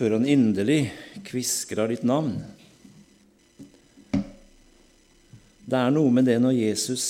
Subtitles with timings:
[0.00, 0.86] før han inderlig
[1.28, 2.38] kviskrer ditt navn.
[5.68, 7.08] Det er noe med det når Jesus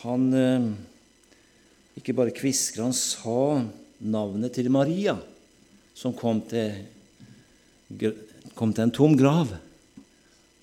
[0.00, 0.64] han eh,
[2.00, 3.62] ikke bare kvisker, han sa
[4.02, 5.14] navnet til Maria,
[5.94, 6.74] som kom til,
[8.58, 9.54] kom til en tom grav.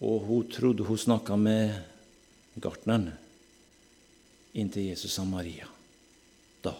[0.03, 1.71] Og hun trodde hun snakka med
[2.59, 3.13] gartneren
[4.59, 5.71] inntil Jesus sa Maria.
[6.67, 6.75] Da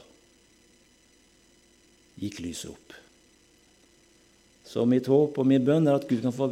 [2.20, 3.03] gikk lyset opp.
[4.74, 6.50] Så mitt håp og min bønn er at Gud kan få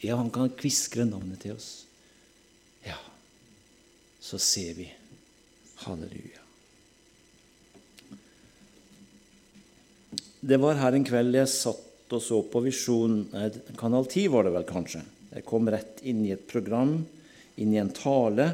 [0.00, 1.70] ja, han kan kviskre navnet til oss.
[2.84, 2.98] Ja,
[4.20, 4.86] så ser vi.
[5.84, 6.42] Halleluja.
[10.46, 13.24] Det var her en kveld jeg satt og så på Visjon
[13.80, 15.00] Kanal 10, var det vel kanskje.
[15.32, 17.00] Jeg kom rett inn i et program,
[17.58, 18.52] inn i en tale.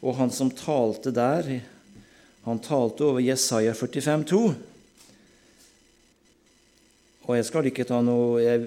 [0.00, 1.50] Og han som talte der,
[2.46, 4.75] han talte over Jesaja 45, 45,2.
[7.26, 8.58] Og jeg skal ikke ta noe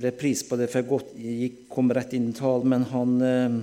[0.00, 0.80] repris på det, for
[1.20, 3.58] jeg kom rett inn i talen, men han eh,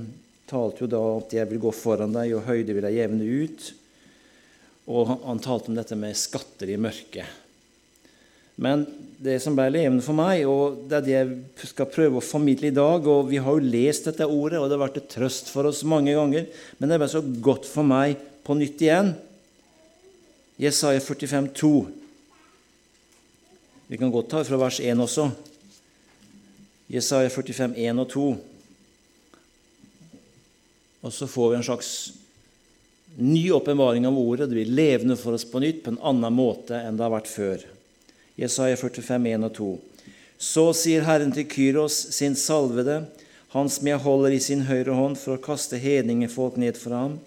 [0.49, 3.71] talte jo da at 'jeg vil gå foran deg, og høyde vil jeg jevne ut'.
[4.93, 7.25] Og han, han talte om dette med skatter i mørket.
[8.55, 8.85] Men
[9.17, 12.69] det som ble levende for meg, og det er det jeg skal prøve å formidle
[12.69, 15.49] i dag og Vi har jo lest dette ordet, og det har vært et trøst
[15.49, 16.45] for oss mange ganger,
[16.77, 19.15] men det ble så godt for meg på nytt igjen.
[20.61, 22.02] Jesaja 45, 2.
[23.87, 25.27] Vi kan godt ta fra vers 1 også.
[26.87, 28.25] Jesaja 45, 1 og 2.
[31.03, 31.89] Og så får vi en slags
[33.17, 34.49] ny åpenbaring av ordet.
[34.49, 37.31] Det blir levende for oss på nytt på en annen måte enn det har vært
[37.31, 37.65] før.
[38.39, 39.71] Jesaja 45, 1 og 2.
[40.39, 43.03] Så sier Herren til Kyros, sin salvede,
[43.53, 47.19] han som jeg holder i sin høyre hånd for å kaste hedningefolk ned for ham,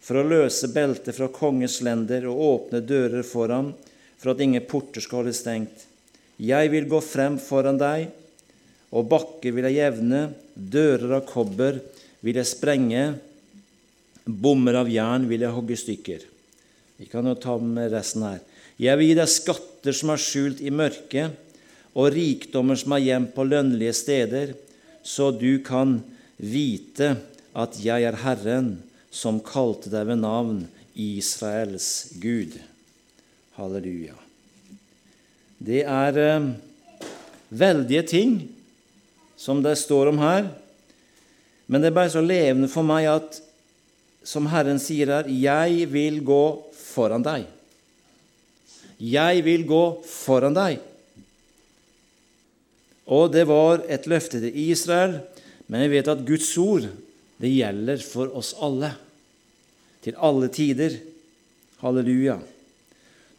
[0.00, 3.72] for å løse beltet fra konges lender og åpne dører for ham,
[4.20, 5.84] for at ingen porter skal holde stengt.
[6.36, 8.10] Jeg vil gå frem foran deg,
[8.92, 10.22] og bakker vil jeg jevne,
[10.54, 11.80] dører av kobber
[12.24, 13.04] vil jeg sprenge,
[14.26, 16.26] bommer av jern vil jeg hogge stykker.
[16.96, 18.40] Vi kan jo ta med resten her.
[18.80, 21.42] Jeg vil gi deg skatter som er skjult i mørket,
[21.96, 24.52] og rikdommer som er gjemt på lønnlige steder,
[25.00, 26.00] så du kan
[26.36, 27.14] vite
[27.56, 28.74] at jeg er Herren,
[29.08, 32.58] som kalte deg ved navn Israels Gud.
[33.56, 34.14] Halleluja.
[35.58, 36.48] Det er eh,
[37.48, 38.36] veldige ting
[39.36, 40.50] som det står om her,
[41.66, 43.38] men det er bare så levende for meg at,
[44.26, 46.44] som Herren sier her, 'Jeg vil gå
[46.76, 47.46] foran deg'.
[49.00, 50.78] Jeg vil gå foran deg.
[53.06, 55.20] Og det var et løfte til Israel,
[55.68, 56.88] men vi vet at Guds ord
[57.40, 58.94] det gjelder for oss alle.
[60.02, 60.96] Til alle tider.
[61.82, 62.38] Halleluja.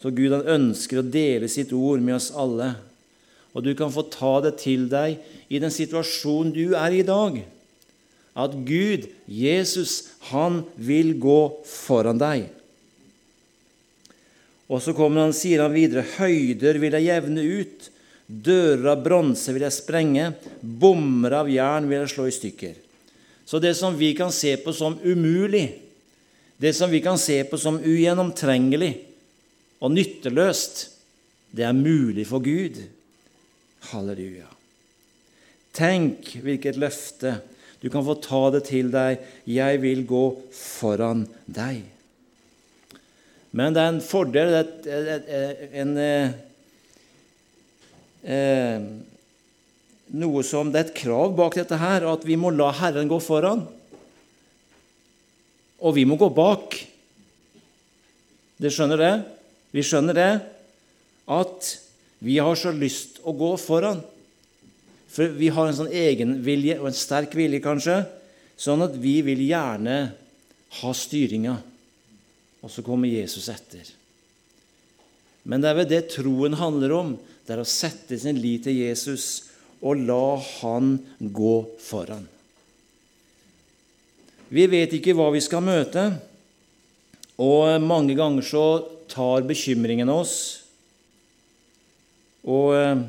[0.01, 2.73] Så Gud han ønsker å dele sitt ord med oss alle.
[3.57, 5.17] Og du kan få ta det til deg
[5.49, 7.39] i den situasjonen du er i i dag.
[8.37, 12.45] At Gud, Jesus, han vil gå foran deg.
[14.67, 17.89] Og så kommer han, sier han videre, høyder vil jeg jevne ut,
[18.27, 20.29] dører av bronse vil jeg sprenge,
[20.61, 22.75] bommer av jern vil jeg slå i stykker.
[23.47, 25.69] Så det som vi kan se på som umulig,
[26.59, 28.91] det som vi kan se på som ugjennomtrengelig
[29.81, 30.87] og nytteløst,
[31.53, 32.79] det er mulig for Gud.
[33.91, 34.49] Halleluja.
[35.77, 37.37] Tenk hvilket løfte.
[37.81, 39.21] Du kan få ta det til deg.
[39.45, 40.23] Jeg vil gå
[40.53, 41.83] foran deg.
[43.57, 46.33] Men det er en fordel en, eh,
[48.23, 48.81] eh,
[50.07, 53.19] Noe som Det er et krav bak dette her, at vi må la Herren gå
[53.19, 53.65] foran.
[55.83, 56.77] Og vi må gå bak.
[58.57, 59.36] Dere skjønner det?
[59.75, 60.31] Vi skjønner det
[61.27, 61.71] at
[62.23, 63.99] vi har så lyst å gå foran.
[65.11, 68.01] For vi har en sånn egenvilje, og en sterk vilje kanskje,
[68.57, 69.97] sånn at vi vil gjerne
[70.81, 71.57] ha styringa
[72.67, 73.87] og så kommer Jesus etter.
[75.47, 77.13] Men det er vel det troen handler om.
[77.47, 79.47] Det er å sette sin lit til Jesus
[79.79, 82.25] og la Han gå foran.
[84.51, 86.03] Vi vet ikke hva vi skal møte,
[87.43, 88.65] og mange ganger så
[89.17, 90.37] tar bekymringen oss.
[92.47, 93.03] Og eh,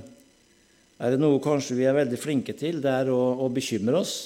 [0.99, 4.16] er det noe kanskje vi er veldig flinke til, det er å, å bekymre oss.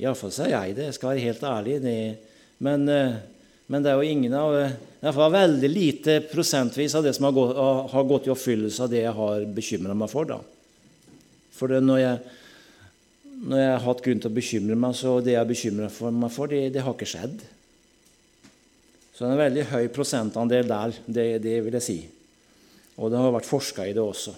[0.00, 1.80] Iallfall sier jeg det, jeg skal være helt ærlig.
[1.82, 1.98] Det,
[2.62, 3.18] men eh,
[3.70, 7.34] men det er jo ingen av det er veldig lite prosentvis av det som har
[7.36, 7.52] gått,
[7.92, 10.26] har gått i oppfyllelse av det jeg har bekymra meg for.
[10.26, 10.40] da.
[11.54, 12.34] For når jeg,
[13.46, 16.50] når jeg har hatt grunn til å bekymre meg, så det jeg bekymrer meg for,
[16.50, 17.44] det, det, har ikke skjedd.
[19.20, 21.98] Så det er en veldig høy prosentandel der, det, det vil jeg si.
[22.96, 24.32] Og det har vært forska i det også.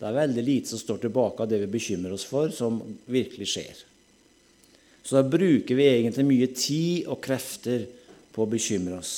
[0.00, 2.78] Det er veldig lite som står tilbake av det vi bekymrer oss for, som
[3.12, 3.82] virkelig skjer.
[5.04, 7.84] Så da bruker vi egentlig mye tid og krefter
[8.32, 9.12] på å bekymre oss.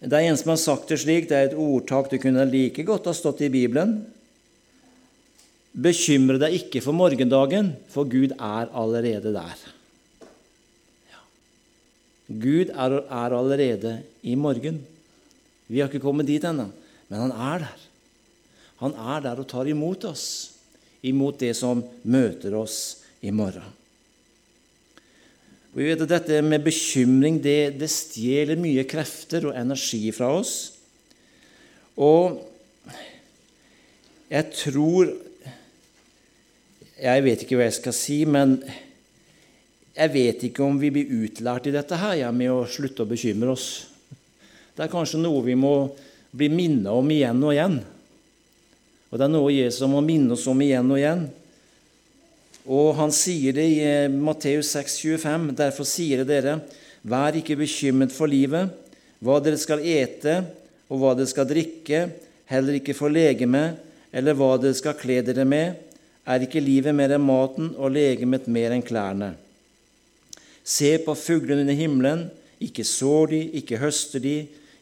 [0.00, 2.88] Det er en som har sagt det slik, det er et ordtak du kunne like
[2.88, 3.98] godt ha stått i Bibelen.
[5.76, 9.60] Bekymre deg ikke for morgendagen, for Gud er allerede der.
[12.40, 14.80] Gud er, er, allerede i morgen.
[15.68, 16.68] Vi har ikke kommet dit ennå,
[17.08, 17.84] men han er der.
[18.82, 20.26] Han er der og tar imot oss,
[21.06, 23.78] imot det som møter oss i morgen.
[25.72, 30.28] Og vi vet at Dette med bekymring det, det stjeler mye krefter og energi fra
[30.36, 30.56] oss.
[31.96, 32.40] Og
[34.32, 35.12] jeg tror
[37.02, 38.60] Jeg vet ikke hva jeg skal si, men
[39.92, 43.08] jeg vet ikke om vi blir utlært i dette her ja, med å slutte å
[43.08, 43.66] bekymre oss.
[44.72, 45.74] Det er kanskje noe vi må
[46.32, 47.76] bli minnet om igjen og igjen.
[49.12, 51.26] Og det er noe Jesus må minne oss om igjen og igjen.
[52.72, 55.46] Og han sier det i eh, Matteus 6, 25.
[55.58, 56.56] Derfor sier dere,
[57.02, 58.72] vær ikke bekymret for livet,
[59.20, 60.40] hva dere skal ete,
[60.88, 62.06] og hva dere skal drikke,
[62.48, 63.74] heller ikke for legeme,
[64.14, 65.76] eller hva dere skal kle dere med.
[66.24, 69.34] Er ikke livet mer enn maten, og legemet mer enn klærne?
[70.64, 72.26] Se på fuglene under himmelen.
[72.62, 74.36] Ikke sår de, ikke høster de,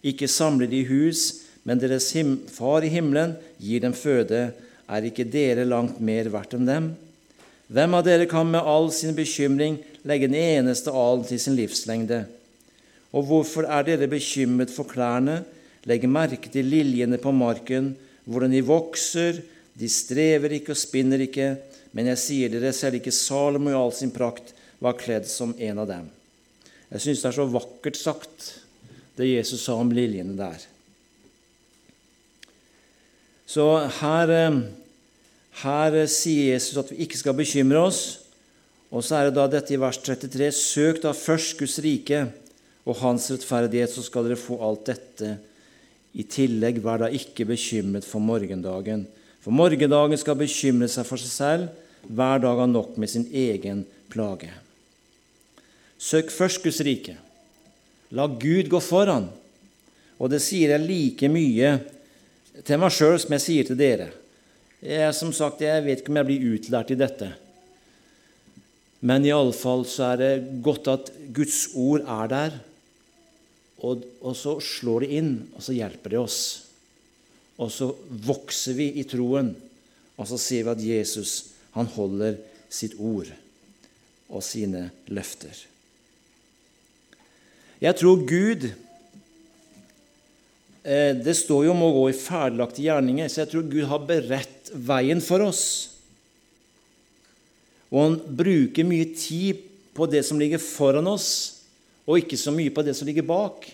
[0.04, 2.10] ikke samler de i hus, men deres
[2.52, 4.50] far i himmelen gir dem føde.
[4.90, 6.90] Er ikke dere langt mer verdt enn dem?
[7.70, 12.24] Hvem av dere kan med all sin bekymring legge en eneste alen til sin livslengde?
[13.14, 15.44] Og hvorfor er dere bekymret for klærne?
[15.88, 17.94] Legg merke til liljene på marken,
[18.28, 19.40] hvordan de vokser,
[19.72, 21.54] de strever ikke og spinner ikke,
[21.96, 25.80] men jeg sier dere, selv ikke Salomo i all sin prakt var kledd som en
[25.82, 26.10] av dem.
[26.90, 28.50] Jeg syns det er så vakkert sagt,
[29.16, 30.62] det Jesus sa om liljene der.
[33.50, 33.66] Så
[34.00, 34.60] her eh,
[35.60, 38.02] her sier Jesus at vi ikke skal bekymre oss.
[38.90, 42.24] Og så er det da dette i vers 33.: Søk da først Guds rike
[42.86, 45.36] og Hans rettferdighet, så skal dere få alt dette.
[46.10, 49.04] I tillegg, vær da ikke bekymret for morgendagen.
[49.44, 51.68] For morgendagen skal bekymre seg for seg selv.
[52.08, 54.50] Hver dag har nok med sin egen plage.
[56.00, 57.18] Søk først Guds rike.
[58.16, 59.28] La Gud gå foran.
[60.20, 61.74] Og det sier jeg like mye
[62.66, 64.10] til meg sjøl som jeg sier til dere.
[64.80, 67.28] Jeg, som sagt, jeg vet ikke om jeg blir utlært i dette.
[69.04, 70.32] Men iallfall så er det
[70.64, 72.58] godt at Guds ord er der,
[73.80, 76.40] og, og, så slår det inn, og så hjelper det oss.
[77.60, 77.88] Og så
[78.26, 79.54] vokser vi i troen,
[80.20, 81.34] og så ser vi at Jesus
[81.76, 82.36] han holder
[82.72, 83.30] sitt ord
[84.28, 85.54] og sine løfter.
[87.80, 88.66] Jeg tror Gud
[90.84, 94.08] eh, Det står jo om å gå i ferdiglagte gjerninger, så jeg tror Gud har
[94.08, 95.64] beredt veien for oss.
[97.90, 99.64] Og han bruker mye tid
[99.96, 101.28] på det som ligger foran oss,
[102.06, 103.64] og ikke så mye på det som ligger bak.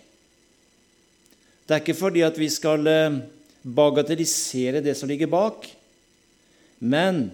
[1.67, 3.19] Det er ikke fordi at vi skal eh,
[3.67, 5.67] bagatellisere det som ligger bak,
[6.79, 7.27] men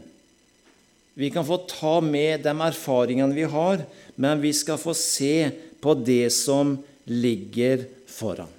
[1.13, 3.85] vi kan få ta med de erfaringene vi har,
[4.17, 5.51] men vi skal få se
[5.83, 6.77] på det som
[7.11, 8.51] ligger foran.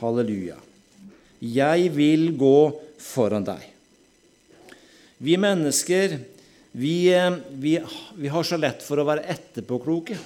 [0.00, 0.56] Halleluja.
[1.38, 2.58] Jeg vil gå
[3.02, 3.62] foran deg.
[5.18, 6.16] Vi mennesker
[6.72, 7.80] vi, eh, vi,
[8.14, 10.18] vi, har så lett for å være etterpåkloke.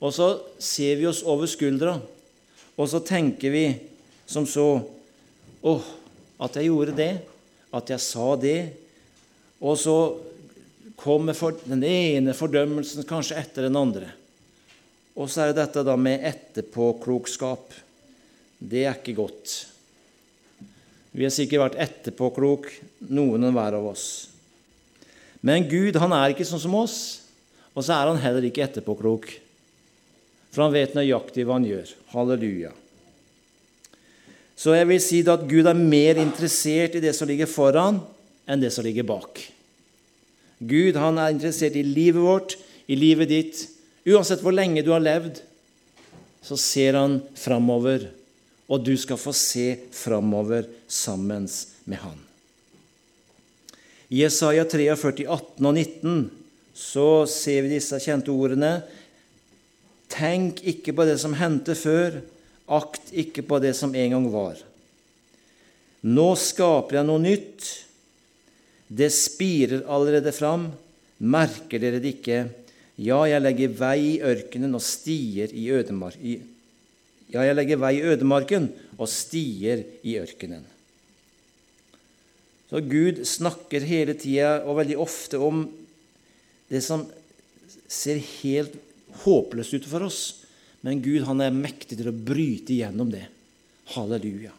[0.00, 1.98] Og så ser vi oss over skuldra,
[2.74, 3.66] og så tenker vi
[4.26, 4.72] som så
[5.60, 5.74] Å,
[6.40, 7.10] at jeg gjorde det,
[7.76, 8.70] at jeg sa det.
[9.60, 9.96] Og så
[10.96, 14.08] kommer den ene fordømmelsen kanskje etter den andre.
[15.18, 17.74] Og så er det dette da med etterpåklokskap.
[18.60, 19.54] Det er ikke godt.
[21.10, 22.68] Vi har sikkert vært etterpåklok,
[23.10, 24.06] noen og av oss.
[25.42, 26.98] Men Gud han er ikke sånn som oss,
[27.74, 29.32] og så er han heller ikke etterpåklok.
[30.50, 31.90] For han vet nøyaktig hva han gjør.
[32.12, 32.72] Halleluja.
[34.60, 38.02] Så jeg vil si at Gud er mer interessert i det som ligger foran,
[38.50, 39.40] enn det som ligger bak.
[40.60, 42.56] Gud han er interessert i livet vårt,
[42.90, 43.62] i livet ditt.
[44.08, 45.42] Uansett hvor lenge du har levd,
[46.40, 48.08] så ser han framover
[48.70, 51.48] og du skal få se framover sammen
[51.90, 52.18] med Han.
[54.10, 56.20] I Jesaja 43, 18 og 19
[56.74, 58.80] så ser vi disse kjente ordene.
[60.10, 62.20] Tenk ikke på det som hendte før,
[62.70, 64.58] akt ikke på det som en gang var.
[66.06, 67.66] Nå skaper jeg noe nytt.
[68.86, 70.70] Det spirer allerede fram.
[71.20, 72.44] Merker dere det ikke?
[73.00, 76.42] Ja, jeg legger vei i ørkenen og stier i ødemarken.
[77.32, 80.66] ja, jeg legger vei i ødemarken og stier i ørkenen.
[82.68, 85.64] Så Gud snakker hele tida og veldig ofte om
[86.70, 87.06] det som
[87.90, 88.76] ser helt
[89.24, 90.20] håpløst ut for oss.
[90.86, 93.26] Men Gud han er mektig til å bryte igjennom det.
[93.96, 94.52] Halleluja.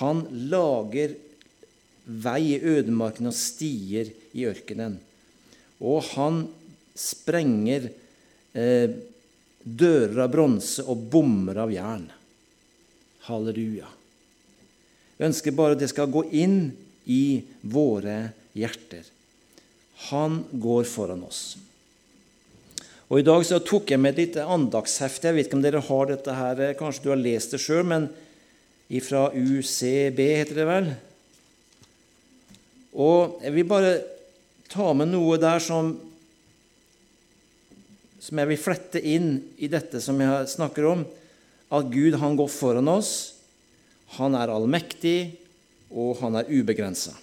[0.00, 1.18] Han lager
[2.06, 4.96] vei i ødemarken og stier i ørkenen.
[5.82, 6.46] Og han
[6.94, 7.88] sprenger
[8.52, 8.90] eh,
[9.62, 12.06] dører av bronse og bommer av jern.
[13.28, 13.88] Halleluja.
[15.18, 16.72] Jeg ønsker bare at det skal gå inn
[17.06, 19.04] i våre hjerter.
[20.10, 21.54] Han går foran oss.
[23.12, 25.28] Og I dag så tok jeg med et lite andagshefte.
[25.28, 28.08] Jeg vet ikke om dere har dette her, kanskje du har lest det sjøl, men
[29.04, 30.88] fra UCB heter det vel.
[32.92, 33.92] Og jeg vil bare
[34.72, 35.94] ta med noe der som,
[38.22, 41.02] som jeg vil flette inn i dette som jeg snakker om.
[41.72, 43.34] At Gud han går foran oss.
[44.18, 45.34] Han er allmektig,
[45.90, 47.16] og han er ubegrensa.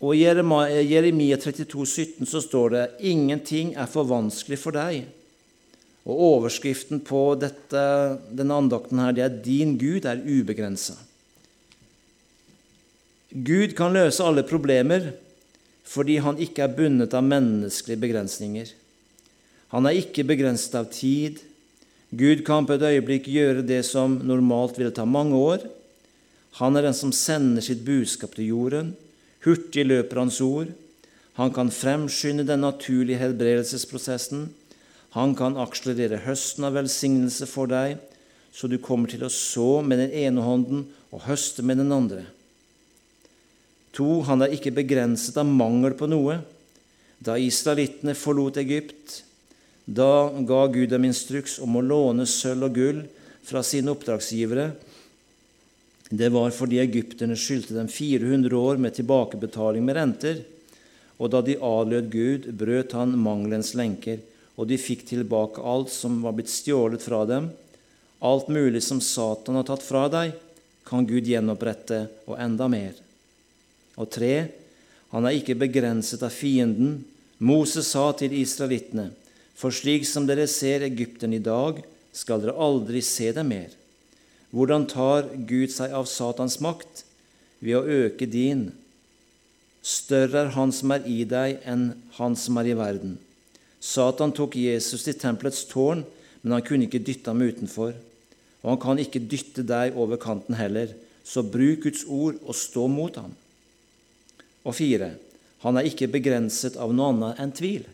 [0.00, 5.04] Og I Jeremia 32, 17 så står det 'Ingenting er for vanskelig for deg'.
[6.06, 10.96] Og Overskriften på dette, denne andakten her, det er 'Din Gud er ubegrensa'.
[13.30, 15.12] Gud kan løse alle problemer
[15.86, 18.72] fordi han ikke er bundet av menneskelige begrensninger.
[19.70, 21.38] Han er ikke begrenset av tid.
[22.10, 25.66] Gud kan på et øyeblikk gjøre det som normalt ville ta mange år.
[26.58, 28.94] Han er den som sender sitt budskap til jorden.
[29.46, 30.72] Hurtig løper hans ord.
[31.38, 34.48] Han kan fremskynde den naturlige helbredelsesprosessen.
[35.14, 37.96] Han kan akselerere høsten av velsignelse for deg,
[38.54, 42.26] så du kommer til å så med den ene hånden og høste med den andre.
[43.96, 46.38] To, han er ikke begrenset av mangel på noe.
[47.20, 49.22] Da israelittene forlot Egypt,
[49.84, 53.02] da ga Gud dem instruks om å låne sølv og gull
[53.46, 54.70] fra sine oppdragsgivere.
[56.10, 60.40] Det var fordi egypterne skyldte dem 400 år med tilbakebetaling med renter.
[61.20, 64.22] Og da de adlød Gud, brøt han mangelens lenker,
[64.56, 67.50] og de fikk tilbake alt som var blitt stjålet fra dem.
[68.24, 70.34] Alt mulig som Satan har tatt fra deg,
[70.88, 73.09] kan Gud gjenopprette, og enda mer.
[74.00, 74.48] Og tre,
[75.12, 77.02] han er ikke begrenset av fienden.
[77.40, 79.10] Moses sa til israelittene,
[79.56, 81.82] for slik som dere ser Egypten i dag,
[82.16, 83.70] skal dere aldri se dem mer.
[84.50, 87.04] Hvordan tar Gud seg av Satans makt?
[87.60, 88.70] Ved å øke din.
[89.84, 93.18] Større er Han som er i deg, enn Han som er i verden.
[93.80, 96.02] Satan tok Jesus til tempelets tårn,
[96.42, 97.94] men han kunne ikke dytte ham utenfor.
[98.60, 100.92] Og han kan ikke dytte deg over kanten heller,
[101.24, 103.32] så bruk Guds ord og stå mot ham.
[104.66, 105.14] Og fire,
[105.64, 107.86] han er ikke begrenset av noe annet enn tvil.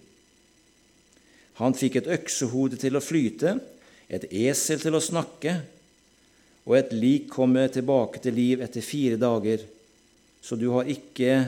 [1.60, 3.56] Han fikk et øksehode til å flyte,
[4.12, 5.54] et esel til å snakke,
[6.66, 9.62] og et lik kommer tilbake til liv etter fire dager.
[10.42, 11.46] Så du har ikke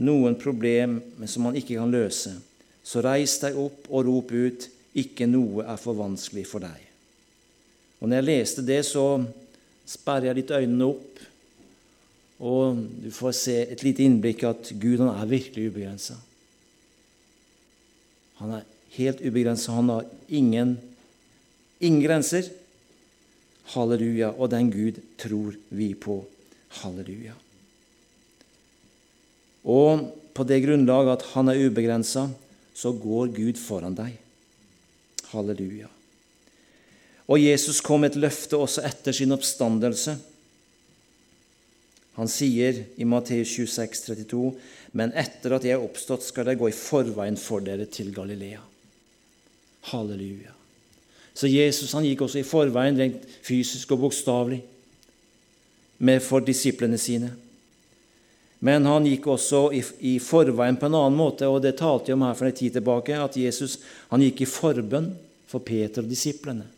[0.00, 2.36] noen problem som man ikke kan løse.
[2.84, 6.86] Så reis deg opp og rop ut, ikke noe er for vanskelig for deg.
[8.00, 9.20] Og når jeg leste det, så
[9.88, 11.20] sperrer jeg litt øynene opp
[12.40, 16.16] og du får se et lite innblikk at Gud han er virkelig ubegrensa.
[18.40, 18.64] Han er
[18.96, 19.74] helt ubegrensa.
[19.76, 20.78] Han har ingen,
[21.84, 22.48] ingen grenser.
[23.74, 24.32] Halleluja.
[24.32, 26.22] Og den Gud tror vi på.
[26.80, 27.36] Halleluja.
[29.68, 32.30] Og på det grunnlag at han er ubegrensa,
[32.72, 34.16] så går Gud foran deg.
[35.34, 35.90] Halleluja.
[37.30, 40.16] Og Jesus kom med et løfte også etter sin oppstandelse.
[42.20, 44.40] Han sier i Matteus 26, 32,
[44.92, 48.60] men etter at jeg er oppstått, skal jeg gå i forveien for dere til Galilea.
[49.88, 50.52] Halleluja.
[51.32, 54.58] Så Jesus han gikk også i forveien, rent fysisk og bokstavelig,
[56.26, 57.30] for disiplene sine.
[58.60, 59.80] Men han gikk også i,
[60.12, 62.76] i, forveien på en annen måte, og det talte jeg om her for en tid
[62.76, 63.78] tilbake, at Jesus
[64.12, 65.08] han gikk i forbønn
[65.48, 66.68] for Peter og disiplene.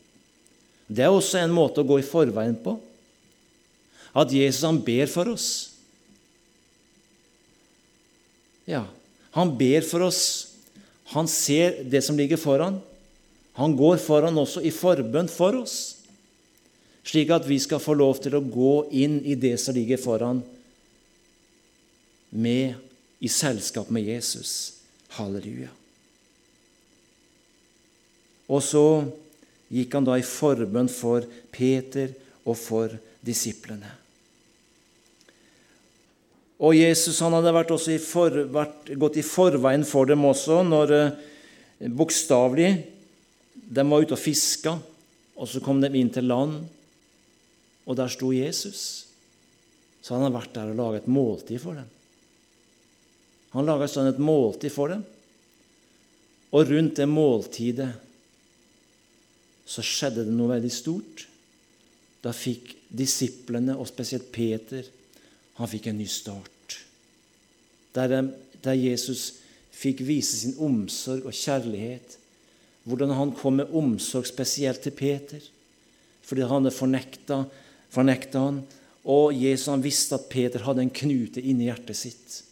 [0.86, 2.78] Det er også en måte å gå i forveien på
[4.12, 5.50] at Jesus han ber for oss.
[8.68, 8.84] Ja,
[9.32, 10.22] han ber for oss.
[11.12, 12.80] Han ser det som ligger foran.
[13.58, 15.76] Han går foran også i forbønn for oss,
[17.04, 20.40] slik at vi skal få lov til å gå inn i det som ligger foran,
[22.32, 22.78] med
[23.20, 24.80] i selskap med Jesus.
[25.18, 25.68] Halleluja.
[28.48, 28.86] Og så
[29.72, 32.14] gikk han da i forbønn for Peter
[32.44, 32.94] og for
[33.24, 33.90] disiplene.
[36.62, 40.94] Og Jesus han hadde vært i for, vært, gått i forveien for dem også når
[40.94, 41.14] eh,
[41.90, 42.70] bokstavelig
[43.72, 44.76] de var ute og fiska,
[45.34, 46.60] og så kom de inn til land.
[47.82, 49.08] og der sto Jesus,
[50.02, 51.88] så hadde han vært der og laga et måltid for dem.
[53.52, 55.02] Han laga sånn et måltid for dem.
[56.54, 57.90] Og rundt det måltidet
[59.66, 61.26] så skjedde det noe veldig stort.
[62.22, 64.86] Da fikk disiplene, og spesielt Peter,
[65.58, 66.76] han fikk en ny start.
[67.96, 68.14] Der,
[68.64, 69.40] der Jesus
[69.74, 72.18] fikk vise sin omsorg og kjærlighet.
[72.88, 75.42] Hvordan han kom med omsorg spesielt til Peter,
[76.22, 77.42] fordi han hadde fornekta,
[77.92, 78.62] fornekta han.
[79.02, 82.42] Og Jesus han visste at Peter hadde en knute inni hjertet sitt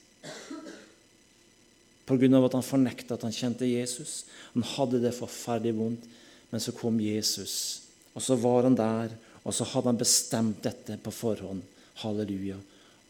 [2.11, 2.45] pga.
[2.45, 4.25] at han fornekta at han kjente Jesus.
[4.55, 6.07] Han hadde det forferdelig vondt.
[6.51, 9.13] Men så kom Jesus, og så var han der,
[9.43, 11.63] og så hadde han bestemt dette på forhånd.
[12.03, 12.59] Halleluja.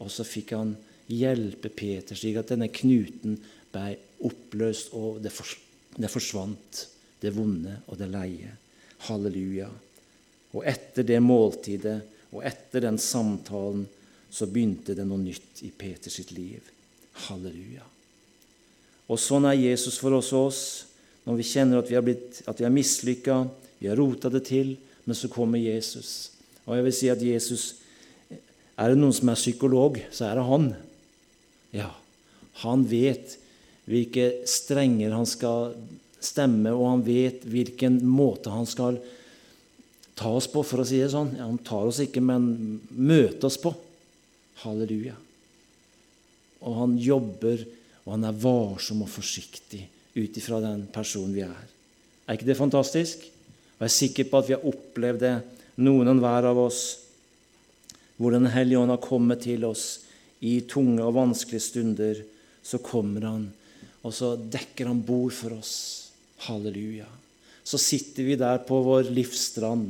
[0.01, 0.73] Og så fikk han
[1.11, 3.37] hjelpe Peter, slik at denne knuten
[3.71, 3.95] ble
[4.27, 6.85] oppløst, og det, forsvant,
[7.21, 8.53] det vonde og det leie.
[9.07, 9.69] Halleluja.
[10.55, 11.99] Og etter det måltidet
[12.31, 13.83] og etter den samtalen
[14.31, 16.63] så begynte det noe nytt i Peters liv.
[17.27, 17.83] Halleluja.
[19.11, 20.61] Og sånn er Jesus for oss, og oss
[21.27, 23.41] når vi kjenner at vi har, blitt, vi mislykka,
[23.81, 26.31] vi har rota det til, men så kommer Jesus.
[26.65, 27.63] Og jeg vil si at Jesus
[28.79, 30.63] Er det noen som er psykolog, så er det han.
[31.75, 31.89] Ja,
[32.63, 33.35] han vet
[33.85, 35.75] hvilke strenger han skal
[36.23, 38.97] stemme, og han vet hvilken måte han skal
[40.17, 41.35] ta oss på, for å si det sånn.
[41.37, 43.75] Ja, han tar oss ikke, men møter oss på.
[44.63, 45.19] Halleluja.
[46.65, 47.61] Og han jobber
[48.05, 49.83] og han er varsom og forsiktig
[50.17, 51.67] ut ifra den personen vi er.
[52.25, 53.23] Er ikke det fantastisk?
[53.81, 55.37] Og Jeg er sikker på at vi har opplevd det,
[55.81, 56.81] noen og hver av oss,
[58.21, 60.03] hvor Den hellige ånd har kommet til oss
[60.45, 62.19] i tunge og vanskelige stunder.
[62.61, 63.47] Så kommer han,
[64.05, 65.73] og så dekker han bord for oss.
[66.45, 67.09] Halleluja.
[67.65, 69.89] Så sitter vi der på vår livsstrand,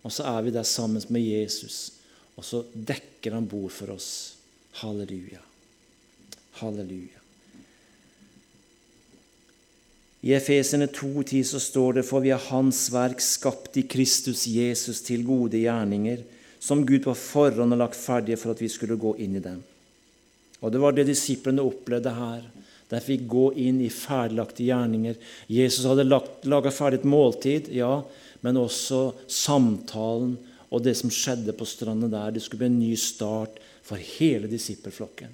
[0.00, 1.92] og så er vi der sammen med Jesus,
[2.32, 4.10] og så dekker han bord for oss.
[4.80, 5.44] Halleluja.
[6.64, 7.19] Halleluja.
[10.20, 15.00] I Efesene 2,10 så står det for vi er Hans verk skapt i Kristus Jesus
[15.06, 16.20] til gode gjerninger,
[16.60, 19.62] som Gud på forhånd har lagt ferdige for at vi skulle gå inn i dem.
[20.60, 22.44] Og Det var det disiplene opplevde her.
[22.90, 25.16] De fikk gå inn i ferdiglagte gjerninger.
[25.48, 28.02] Jesus hadde laga ferdig et måltid, ja,
[28.44, 30.36] men også samtalen
[30.70, 32.34] og det som skjedde på stranda der.
[32.34, 33.56] Det skulle bli en ny start
[33.86, 35.32] for hele disippelflokken.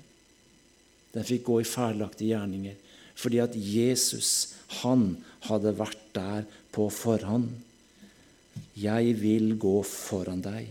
[1.17, 2.77] De fikk gå i ferdiglagte gjerninger.
[3.17, 5.15] Fordi at Jesus, han
[5.49, 7.49] hadde vært der på forhånd.
[8.77, 10.69] Jeg vil gå foran deg.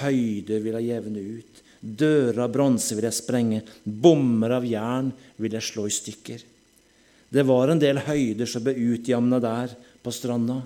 [0.00, 1.60] Høyder vil jeg jevne ut.
[1.84, 3.60] Dører av bronse vil jeg sprenge.
[3.84, 6.40] Bommer av jern vil jeg slå i stykker.
[7.34, 10.62] Det var en del høyder som ble utjamna der på stranda.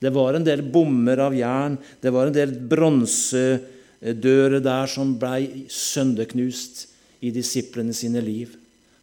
[0.00, 1.76] Det var en del bommer av jern.
[2.00, 6.86] Det var en del bronsedører der som blei sønderknust
[7.24, 8.54] i disiplene sine liv.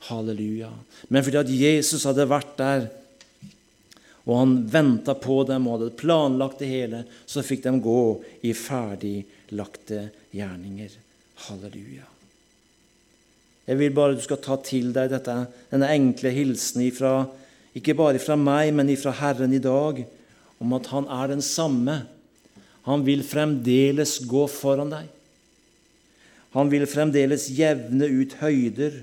[0.08, 0.70] Halleluja.
[1.10, 2.88] Men fordi at Jesus hadde vært der,
[4.28, 8.02] og han venta på dem og hadde planlagt det hele, så fikk de gå
[8.46, 10.94] i ferdiglagte gjerninger.
[11.48, 12.08] Halleluja.
[13.68, 15.36] Jeg vil bare du skal ta til deg dette,
[15.72, 17.26] denne enkle hilsen ifra,
[17.76, 20.00] ikke bare fra meg, men ifra Herren i dag,
[20.58, 22.02] om at Han er den samme.
[22.88, 25.10] Han vil fremdeles gå foran deg.
[26.56, 28.96] Han vil fremdeles jevne ut høyder.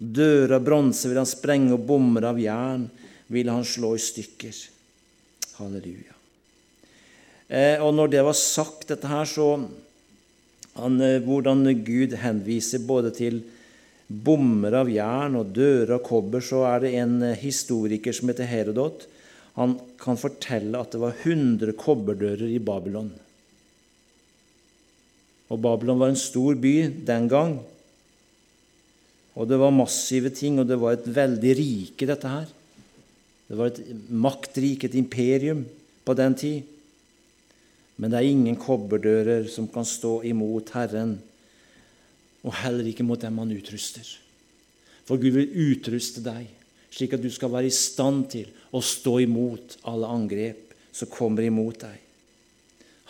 [0.00, 2.88] Dører av bronse vil han sprenge, og bommer av jern
[3.30, 4.56] vil han slå i stykker.
[5.60, 6.16] Halleluja.
[7.50, 9.52] Eh, og når det var sagt, dette her, så
[10.78, 13.42] han, eh, Hvordan Gud henviser både til
[14.10, 18.48] bommer av jern og dører av kobber, så er det en eh, historiker som heter
[18.48, 19.06] Herodot.
[19.58, 23.10] Han kan fortelle at det var 100 kobberdører i Babylon.
[25.50, 26.74] Og Babylon var en stor by
[27.06, 27.58] den gang.
[29.40, 32.50] Og det var massive ting, og det var et veldig rike, dette her.
[33.48, 33.80] Det var et
[34.12, 35.64] maktrike, et imperium,
[36.04, 36.68] på den tid.
[37.96, 41.16] Men det er ingen kobberdører som kan stå imot Herren,
[42.44, 44.04] og heller ikke mot dem han utruster.
[45.08, 46.46] For Gud vil utruste deg,
[46.92, 51.44] slik at du skal være i stand til å stå imot alle angrep som kommer
[51.48, 51.98] imot deg.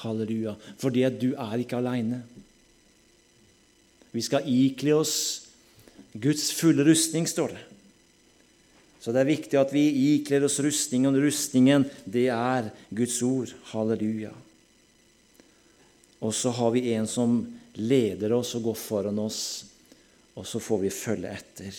[0.00, 0.54] Halleluja.
[0.80, 2.22] Fordi at du er ikke aleine.
[4.10, 5.16] Vi skal ikle oss
[6.12, 7.64] Guds fulle rustning, står det.
[9.00, 11.16] Så det er viktig at vi ikler oss rustningen.
[11.22, 13.52] Rustningen, det er Guds ord.
[13.72, 14.32] Halleluja.
[16.20, 17.38] Og så har vi en som
[17.80, 19.40] leder oss og går foran oss,
[20.36, 21.78] og så får vi følge etter.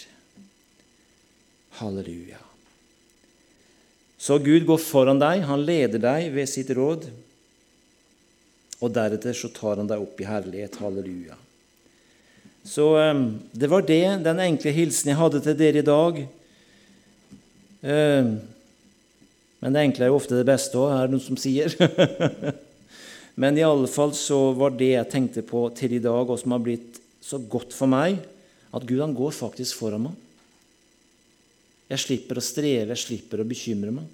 [1.78, 2.39] Halleluja.
[4.22, 7.10] Så Gud går foran deg, han leder deg ved sitt råd.
[8.82, 10.80] og deretter så tar han deg opp i herlighet.
[10.82, 11.36] Halleluja.
[12.63, 12.86] Så
[13.52, 16.19] det var det, den enkle hilsen jeg hadde til dere i dag.
[19.62, 21.74] Men det enkle er jo ofte det beste òg, er det noen som sier.
[23.41, 26.54] Men i alle fall så var det jeg tenkte på til i dag, og som
[26.54, 28.19] har blitt så godt for meg,
[28.71, 30.17] at Gud han går faktisk foran meg.
[31.91, 34.06] Jeg slipper å streve, jeg slipper å bekymre meg.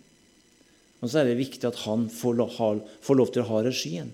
[1.01, 4.09] Og så er det viktig at han får lov til å ha regien.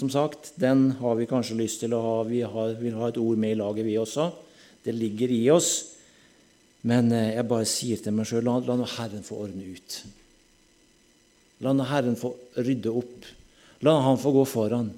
[0.00, 2.14] Som sagt, den har vi kanskje lyst til å ha.
[2.24, 4.30] Vi har, vil ha et ord med i laget, vi også.
[4.80, 5.74] Det ligger i oss.
[6.88, 9.96] Men eh, jeg bare sier til meg sjøl la, la nå Herren få ordne ut.
[11.60, 13.28] La nå Herren få rydde opp.
[13.84, 14.88] La Han få gå foran.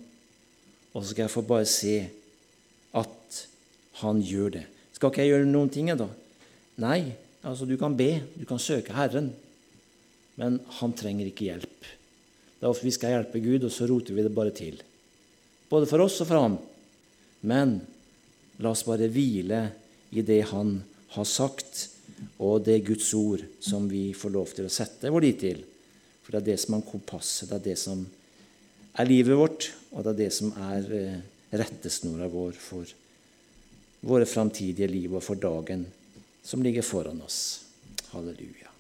[0.93, 1.97] Og så skal jeg få bare se
[2.95, 3.41] at
[4.05, 4.65] Han gjør det.
[4.95, 6.07] Skal ikke jeg gjøre noen ting, da?
[6.83, 7.13] Nei,
[7.43, 9.33] altså du kan be, du kan søke Herren.
[10.39, 11.91] Men han trenger ikke hjelp.
[12.59, 14.79] Det er ofte vi skal hjelpe Gud, og så roter vi det bare til.
[15.73, 16.59] Både for oss og for ham.
[17.49, 17.79] Men
[18.61, 19.65] la oss bare hvile
[20.13, 20.83] i det Han
[21.17, 21.89] har sagt,
[22.39, 25.63] og det Guds ord som vi får lov til å sette vår lit til.
[26.23, 28.05] For det er det som er kompasset, det er det som
[29.01, 31.21] er livet vårt, og det er det som er eh,
[31.57, 32.99] rettesnora vår for
[34.09, 35.87] våre framtidige liv og for dagen
[36.43, 37.41] som ligger foran oss.
[38.13, 38.72] Halleluja.